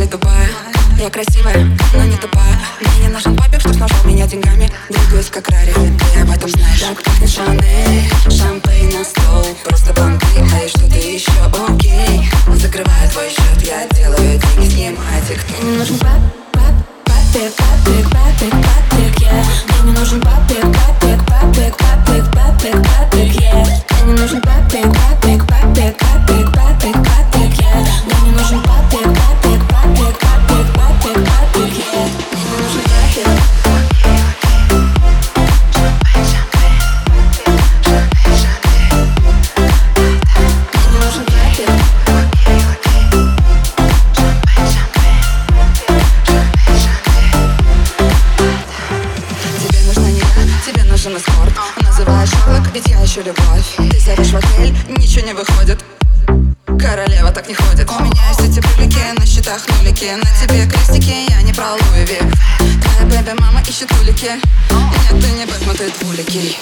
[0.00, 0.48] здесь тупая.
[0.98, 2.58] Я красивая, но не тупая.
[2.80, 6.80] Мне не нужен папик, что сношел меня деньгами Двигаюсь как Рари, ты об этом знаешь.
[6.80, 9.46] Так пахнет Шанель, шампейн на стол.
[9.64, 11.30] Просто понты, а и что-то еще
[11.68, 12.28] окей.
[12.54, 15.62] Закрываю твой счет, я делаю деньги, снимаю тикток.
[15.62, 16.19] Мне не нужен пап,
[52.72, 53.76] ведь я ищу любовь.
[53.76, 55.84] Ты зовешь в отель, ничего не выходит.
[56.66, 57.90] Королева так не ходит.
[57.90, 60.10] У меня есть эти пулики, на счетах нулики.
[60.16, 64.30] На тебе крестики, я не про Луи Твоя бэби-мама ищет улики.
[64.70, 66.58] Нет, ты не Бэтмен, ты двуликий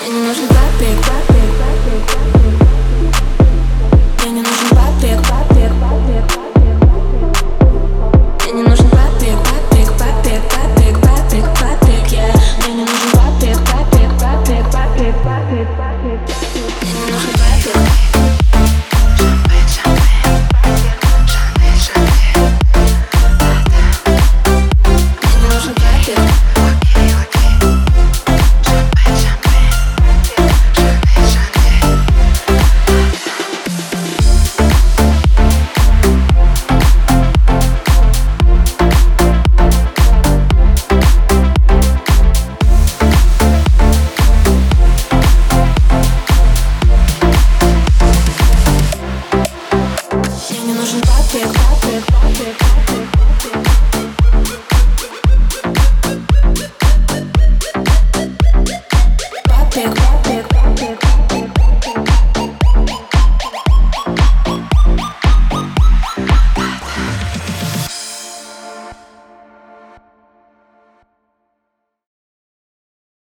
[0.00, 1.85] Мне не нужен папик, папик, папик,
[51.36, 53.85] it, pop it, pop it, pop it, pop it.